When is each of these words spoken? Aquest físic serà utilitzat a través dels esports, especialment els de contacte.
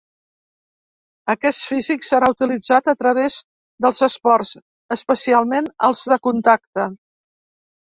Aquest 1.33 1.67
físic 1.73 2.07
serà 2.07 2.31
utilitzat 2.35 2.91
a 2.95 2.97
través 3.03 3.37
dels 3.87 4.03
esports, 4.11 4.57
especialment 5.01 5.73
els 5.93 6.07
de 6.15 6.23
contacte. 6.31 6.93